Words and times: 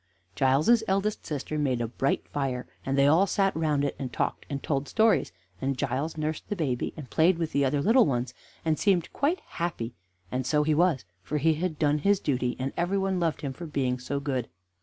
Giles's 0.33 0.83
eldest 0.87 1.27
sister 1.27 1.59
made 1.59 1.79
a 1.79 1.87
bright 1.87 2.27
fire, 2.27 2.65
and 2.83 2.97
they 2.97 3.05
all 3.05 3.27
sat 3.27 3.55
round 3.55 3.85
it 3.85 3.95
and 3.99 4.11
talked 4.11 4.47
and 4.49 4.63
told 4.63 4.87
stories, 4.87 5.31
and 5.61 5.77
Giles 5.77 6.17
nursed 6.17 6.49
the 6.49 6.55
baby, 6.55 6.91
and 6.97 7.07
played 7.07 7.37
with 7.37 7.51
the 7.51 7.63
other 7.63 7.83
little 7.83 8.07
ones, 8.07 8.33
and 8.65 8.79
seemed 8.79 9.13
quite 9.13 9.41
happy, 9.41 9.93
and 10.31 10.43
so 10.43 10.63
he 10.63 10.73
was, 10.73 11.05
for 11.21 11.37
he 11.37 11.53
had 11.53 11.77
done 11.77 11.99
his 11.99 12.19
duty, 12.19 12.55
and 12.57 12.73
every 12.75 12.97
one 12.97 13.19
loved 13.19 13.41
him 13.41 13.53
for 13.53 13.67
being 13.67 13.99
so 13.99 14.19
good. 14.19 14.49